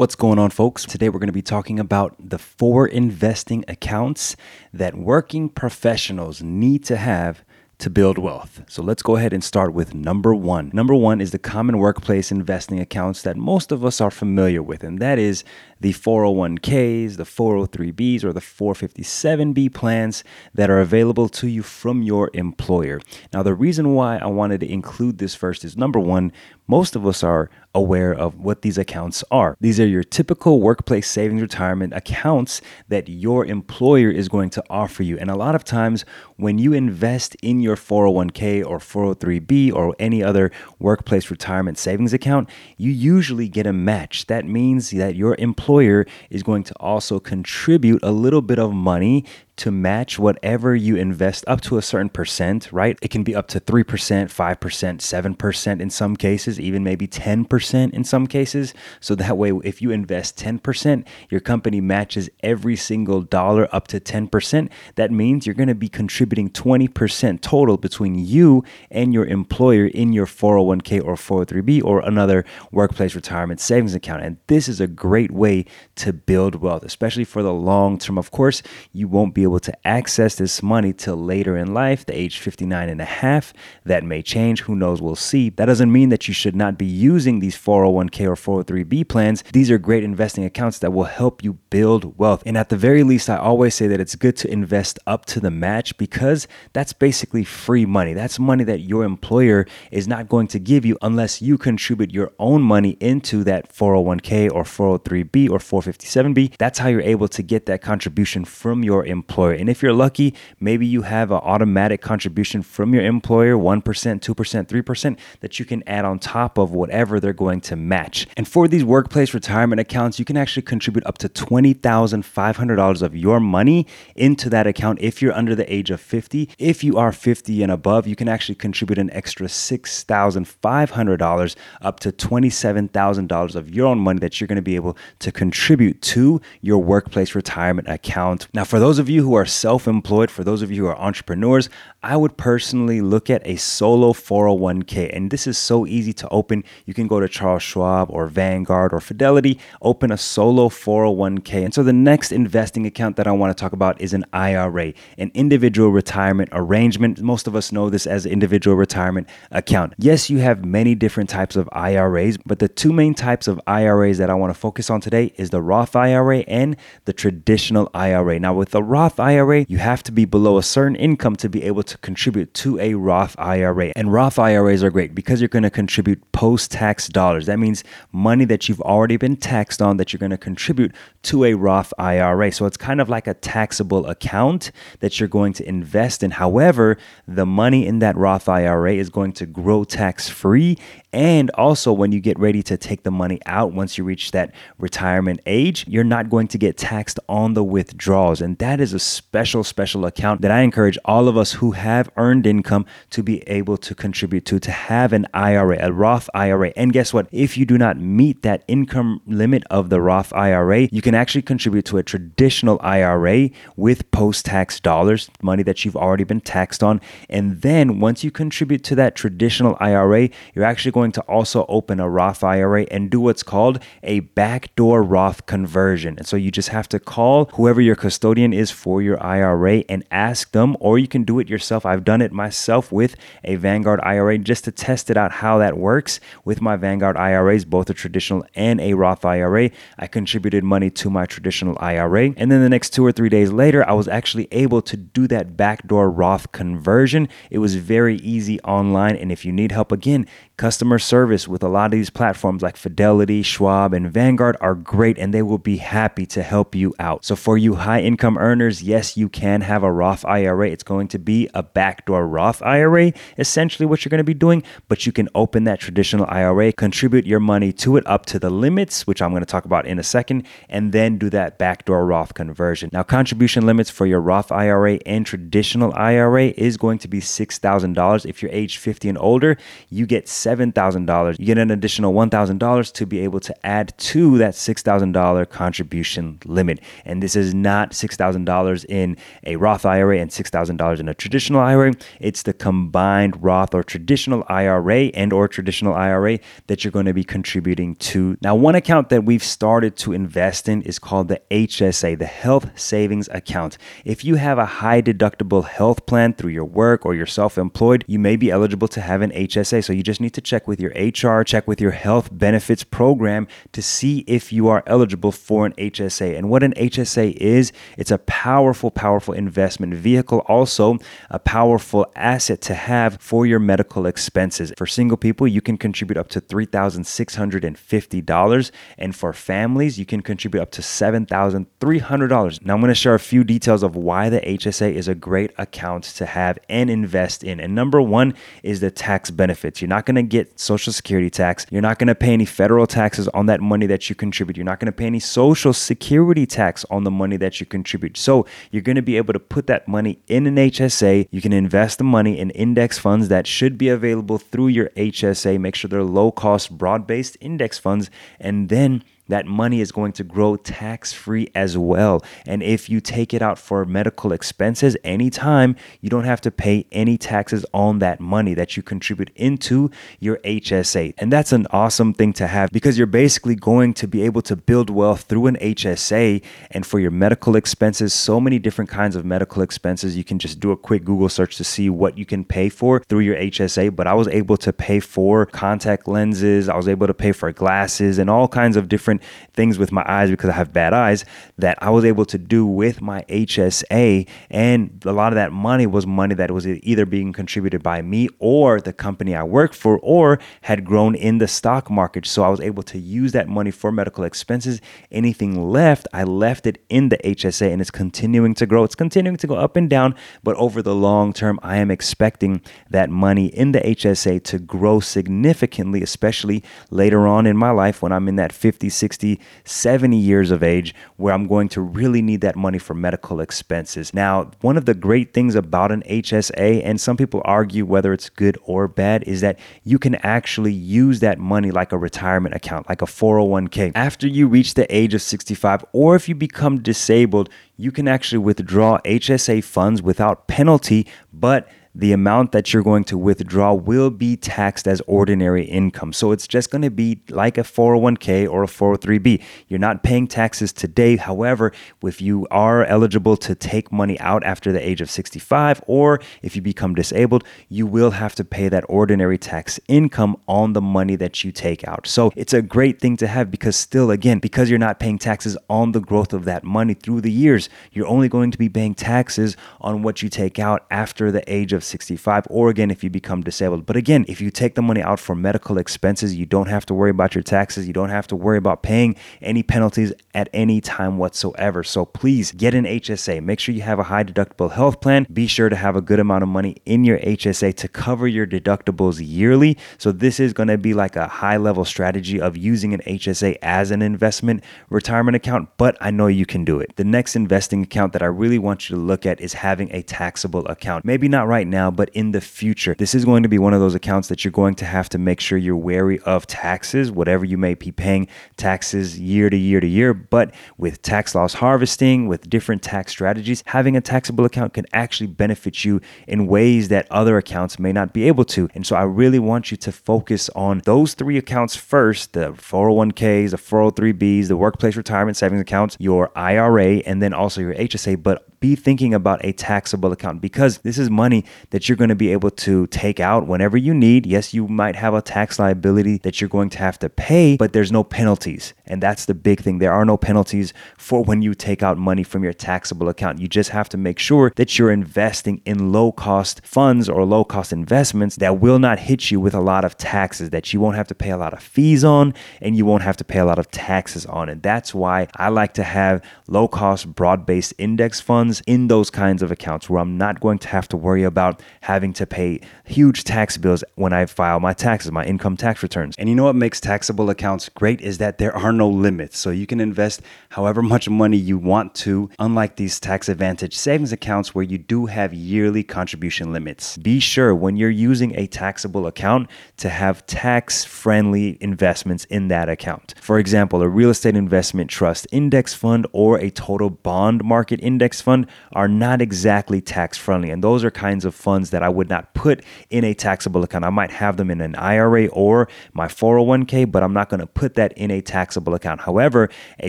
[0.00, 0.86] What's going on, folks?
[0.86, 4.34] Today we're going to be talking about the four investing accounts
[4.72, 7.44] that working professionals need to have
[7.80, 8.62] to build wealth.
[8.66, 10.70] So let's go ahead and start with number one.
[10.72, 14.82] Number one is the common workplace investing accounts that most of us are familiar with,
[14.82, 15.44] and that is
[15.80, 20.24] the 401ks, the 403bs, or the 457b plans
[20.54, 23.00] that are available to you from your employer.
[23.32, 26.32] Now, the reason why I wanted to include this first is number one,
[26.66, 29.56] most of us are aware of what these accounts are.
[29.60, 35.02] These are your typical workplace savings retirement accounts that your employer is going to offer
[35.02, 35.18] you.
[35.18, 36.04] And a lot of times,
[36.36, 42.48] when you invest in your 401k or 403b or any other workplace retirement savings account,
[42.76, 44.26] you usually get a match.
[44.26, 49.24] That means that your employer is going to also contribute a little bit of money
[49.60, 52.98] to match whatever you invest up to a certain percent, right?
[53.02, 58.04] It can be up to 3%, 5%, 7% in some cases, even maybe 10% in
[58.04, 58.72] some cases.
[59.00, 64.00] So that way, if you invest 10%, your company matches every single dollar up to
[64.00, 64.70] 10%.
[64.94, 70.14] That means you're going to be contributing 20% total between you and your employer in
[70.14, 74.22] your 401k or 403b or another workplace retirement savings account.
[74.22, 78.16] And this is a great way to build wealth, especially for the long term.
[78.16, 78.62] Of course,
[78.94, 82.88] you won't be able to access this money till later in life, the age 59
[82.88, 83.52] and a half.
[83.84, 84.62] That may change.
[84.62, 85.02] Who knows?
[85.02, 85.50] We'll see.
[85.50, 89.42] That doesn't mean that you should not be using these 401k or 403b plans.
[89.52, 92.42] These are great investing accounts that will help you build wealth.
[92.46, 95.40] And at the very least, I always say that it's good to invest up to
[95.40, 98.12] the match because that's basically free money.
[98.12, 102.30] That's money that your employer is not going to give you unless you contribute your
[102.38, 106.56] own money into that 401k or 403b or 457b.
[106.58, 109.58] That's how you're able to get that contribution from your employer employer.
[109.58, 114.66] And if you're lucky, maybe you have an automatic contribution from your employer 1%, 2%,
[114.66, 118.26] 3% that you can add on top of whatever they're going to match.
[118.36, 123.40] And for these workplace retirement accounts, you can actually contribute up to $20,500 of your
[123.40, 126.50] money into that account if you're under the age of 50.
[126.58, 132.12] If you are 50 and above, you can actually contribute an extra $6,500 up to
[132.12, 136.82] $27,000 of your own money that you're going to be able to contribute to your
[136.82, 138.46] workplace retirement account.
[138.52, 140.88] Now, for those of you who who are self employed, for those of you who
[140.88, 141.68] are entrepreneurs,
[142.02, 145.14] I would personally look at a solo 401k.
[145.14, 146.64] And this is so easy to open.
[146.84, 151.64] You can go to Charles Schwab or Vanguard or Fidelity, open a solo 401k.
[151.64, 154.94] And so the next investing account that I want to talk about is an IRA,
[155.16, 157.20] an individual retirement arrangement.
[157.20, 159.92] Most of us know this as individual retirement account.
[159.96, 164.18] Yes, you have many different types of IRAs, but the two main types of IRAs
[164.18, 168.40] that I want to focus on today is the Roth IRA and the traditional IRA.
[168.40, 171.62] Now, with the Roth IRA, you have to be below a certain income to be
[171.64, 173.92] able to contribute to a Roth IRA.
[173.96, 177.46] And Roth IRAs are great because you're going to contribute post tax dollars.
[177.46, 177.82] That means
[178.12, 181.92] money that you've already been taxed on that you're going to contribute to a Roth
[181.98, 182.52] IRA.
[182.52, 186.30] So it's kind of like a taxable account that you're going to invest in.
[186.32, 190.78] However, the money in that Roth IRA is going to grow tax free.
[191.12, 194.54] And also, when you get ready to take the money out, once you reach that
[194.78, 198.40] retirement age, you're not going to get taxed on the withdrawals.
[198.40, 202.10] And that is a special, special account that I encourage all of us who have
[202.16, 206.72] earned income to be able to contribute to, to have an IRA, a Roth IRA.
[206.76, 207.28] And guess what?
[207.32, 211.42] If you do not meet that income limit of the Roth IRA, you can actually
[211.42, 216.82] contribute to a traditional IRA with post tax dollars, money that you've already been taxed
[216.82, 217.00] on.
[217.28, 222.00] And then once you contribute to that traditional IRA, you're actually going to also open
[222.00, 226.16] a Roth IRA and do what's called a backdoor Roth conversion.
[226.18, 229.84] And so you just have to call whoever your custodian is for for your IRA
[229.88, 231.86] and ask them, or you can do it yourself.
[231.86, 233.14] I've done it myself with
[233.44, 237.64] a Vanguard IRA just to test it out how that works with my Vanguard IRAs,
[237.64, 239.70] both a traditional and a Roth IRA.
[239.96, 242.34] I contributed money to my traditional IRA.
[242.36, 245.28] And then the next two or three days later, I was actually able to do
[245.28, 247.28] that backdoor Roth conversion.
[247.48, 249.14] It was very easy online.
[249.14, 250.26] And if you need help, again,
[250.56, 255.16] customer service with a lot of these platforms like Fidelity, Schwab, and Vanguard are great
[255.16, 257.24] and they will be happy to help you out.
[257.24, 260.68] So, for you high income earners, yes, you can have a Roth IRA.
[260.70, 264.62] It's going to be a backdoor Roth IRA, essentially what you're going to be doing,
[264.88, 268.50] but you can open that traditional IRA, contribute your money to it up to the
[268.50, 272.06] limits, which I'm going to talk about in a second, and then do that backdoor
[272.06, 272.90] Roth conversion.
[272.92, 278.26] Now, contribution limits for your Roth IRA and traditional IRA is going to be $6,000.
[278.26, 279.56] If you're age 50 and older,
[279.88, 281.38] you get $7,000.
[281.38, 286.80] You get an additional $1,000 to be able to add to that $6,000 contribution limit.
[287.04, 291.60] And this is not $6,000 $6,000 in a Roth IRA and $6,000 in a traditional
[291.60, 291.94] IRA.
[292.20, 297.14] It's the combined Roth or traditional IRA and or traditional IRA that you're going to
[297.14, 298.36] be contributing to.
[298.42, 302.78] Now, one account that we've started to invest in is called the HSA, the Health
[302.78, 303.78] Savings Account.
[304.04, 308.18] If you have a high deductible health plan through your work or you're self-employed, you
[308.18, 309.84] may be eligible to have an HSA.
[309.84, 313.46] So you just need to check with your HR, check with your health benefits program
[313.72, 316.36] to see if you are eligible for an HSA.
[316.36, 318.18] And what an HSA is, it's a
[318.60, 320.98] powerful, powerful investment vehicle, also
[321.30, 324.70] a powerful asset to have for your medical expenses.
[324.76, 328.70] For single people, you can contribute up to $3,650.
[328.98, 332.62] And for families, you can contribute up to $7,300.
[332.62, 335.52] Now, I'm going to share a few details of why the HSA is a great
[335.56, 337.60] account to have and invest in.
[337.60, 339.80] And number one is the tax benefits.
[339.80, 341.64] You're not going to get Social Security tax.
[341.70, 344.58] You're not going to pay any federal taxes on that money that you contribute.
[344.58, 348.18] You're not going to pay any Social Security tax on the money that you contribute.
[348.18, 351.28] So you're going to be able to put that money in an HSA.
[351.30, 355.60] You can invest the money in index funds that should be available through your HSA.
[355.60, 358.10] Make sure they're low cost, broad based index funds.
[358.38, 362.22] And then that money is going to grow tax free as well.
[362.46, 366.86] And if you take it out for medical expenses anytime, you don't have to pay
[366.92, 371.14] any taxes on that money that you contribute into your HSA.
[371.18, 374.56] And that's an awesome thing to have because you're basically going to be able to
[374.56, 376.42] build wealth through an HSA.
[376.70, 380.60] And for your medical expenses, so many different kinds of medical expenses, you can just
[380.60, 383.94] do a quick Google search to see what you can pay for through your HSA.
[383.94, 387.52] But I was able to pay for contact lenses, I was able to pay for
[387.52, 389.19] glasses, and all kinds of different
[389.52, 391.24] things with my eyes because I have bad eyes
[391.58, 394.28] that I was able to do with my HSA.
[394.50, 398.28] And a lot of that money was money that was either being contributed by me
[398.38, 402.26] or the company I work for or had grown in the stock market.
[402.26, 404.80] So I was able to use that money for medical expenses.
[405.10, 408.84] Anything left, I left it in the HSA and it's continuing to grow.
[408.84, 412.62] It's continuing to go up and down, but over the long term, I am expecting
[412.88, 418.12] that money in the HSA to grow significantly, especially later on in my life when
[418.12, 422.22] I'm in that 50, 60, 60, 70 years of age where I'm going to really
[422.22, 424.14] need that money for medical expenses.
[424.14, 428.28] Now, one of the great things about an HSA, and some people argue whether it's
[428.28, 432.88] good or bad, is that you can actually use that money like a retirement account,
[432.88, 433.90] like a 401k.
[433.96, 438.38] After you reach the age of 65, or if you become disabled, you can actually
[438.38, 441.68] withdraw HSA funds without penalty, but
[442.00, 446.14] the amount that you're going to withdraw will be taxed as ordinary income.
[446.14, 449.42] So it's just going to be like a 401k or a 403b.
[449.68, 451.16] You're not paying taxes today.
[451.16, 456.20] However, if you are eligible to take money out after the age of 65 or
[456.40, 460.80] if you become disabled, you will have to pay that ordinary tax income on the
[460.80, 462.06] money that you take out.
[462.06, 465.58] So it's a great thing to have because still again, because you're not paying taxes
[465.68, 468.94] on the growth of that money through the years, you're only going to be paying
[468.94, 473.10] taxes on what you take out after the age of 65, or again, if you
[473.10, 473.84] become disabled.
[473.84, 476.94] But again, if you take the money out for medical expenses, you don't have to
[476.94, 477.86] worry about your taxes.
[477.86, 481.82] You don't have to worry about paying any penalties at any time whatsoever.
[481.82, 483.42] So please get an HSA.
[483.42, 485.26] Make sure you have a high deductible health plan.
[485.32, 488.46] Be sure to have a good amount of money in your HSA to cover your
[488.46, 489.76] deductibles yearly.
[489.98, 493.56] So this is going to be like a high level strategy of using an HSA
[493.62, 496.94] as an investment retirement account, but I know you can do it.
[496.96, 500.02] The next investing account that I really want you to look at is having a
[500.02, 501.04] taxable account.
[501.04, 502.94] Maybe not right now, but in the future.
[502.94, 505.18] This is going to be one of those accounts that you're going to have to
[505.18, 508.26] make sure you're wary of taxes, whatever you may be paying
[508.56, 510.12] taxes year to year to year.
[510.12, 515.28] But with tax loss harvesting, with different tax strategies, having a taxable account can actually
[515.28, 518.68] benefit you in ways that other accounts may not be able to.
[518.74, 523.50] And so I really want you to focus on those three accounts first the 401ks,
[523.50, 528.22] the 403bs, the workplace retirement savings accounts, your IRA, and then also your HSA.
[528.22, 532.14] But be thinking about a taxable account because this is money that you're going to
[532.14, 534.26] be able to take out whenever you need.
[534.26, 537.72] Yes, you might have a tax liability that you're going to have to pay, but
[537.72, 538.74] there's no penalties.
[538.86, 539.78] And that's the big thing.
[539.78, 543.38] There are no penalties for when you take out money from your taxable account.
[543.38, 547.44] You just have to make sure that you're investing in low cost funds or low
[547.44, 550.96] cost investments that will not hit you with a lot of taxes, that you won't
[550.96, 553.44] have to pay a lot of fees on, and you won't have to pay a
[553.44, 554.48] lot of taxes on.
[554.48, 559.10] And that's why I like to have low cost, broad based index funds in those
[559.10, 562.26] kinds of accounts where I'm not going to have to worry about without having to
[562.26, 566.14] pay huge tax bills when I file my taxes, my income tax returns.
[566.18, 569.38] And you know what makes taxable accounts great is that there are no limits.
[569.38, 574.12] So you can invest however much money you want to, unlike these tax advantage savings
[574.12, 576.96] accounts where you do have yearly contribution limits.
[576.96, 582.68] Be sure when you're using a taxable account to have tax friendly investments in that
[582.68, 583.14] account.
[583.20, 588.20] For example, a real estate investment trust index fund or a total bond market index
[588.20, 590.50] fund are not exactly tax friendly.
[590.50, 593.84] And those are kinds of funds that I would not put in a taxable account.
[593.84, 597.46] I might have them in an IRA or my 401k, but I'm not going to
[597.46, 599.00] put that in a taxable account.
[599.02, 599.88] However, a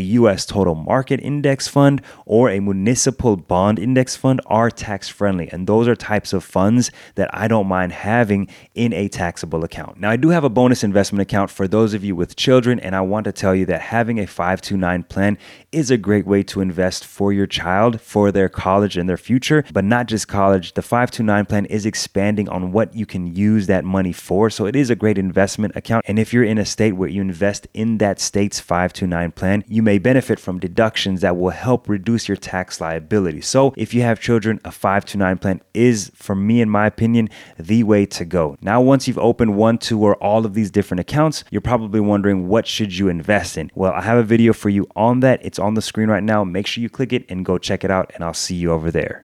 [0.00, 5.48] US total market index fund or a municipal bond index fund are tax friendly.
[5.52, 9.98] And those are types of funds that I don't mind having in a taxable account.
[9.98, 12.94] Now, I do have a bonus investment account for those of you with children, and
[12.94, 15.38] I want to tell you that having a 529 plan
[15.72, 19.64] is a great way to invest for your child for their college and their future,
[19.72, 20.74] but not just college.
[20.74, 24.50] The 529 plan is expanding on what you can use that money for.
[24.50, 26.04] So it is a great investment account.
[26.08, 29.82] And if you're in a state where you invest in that state's 529 plan, you
[29.82, 33.40] may benefit from deductions that will help reduce your tax liability.
[33.40, 37.28] So if you have children, a 529 plan is, for me, in my opinion,
[37.58, 38.56] the way to go.
[38.60, 42.48] Now, once you've opened one, two, or all of these different accounts, you're probably wondering
[42.48, 43.70] what should you invest in?
[43.74, 45.44] Well, I have a video for you on that.
[45.44, 46.44] It's on the screen right now.
[46.44, 48.90] Make sure you click it and go check it out, and I'll see you over
[48.90, 49.18] there.